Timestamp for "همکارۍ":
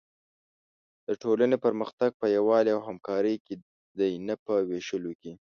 2.87-3.35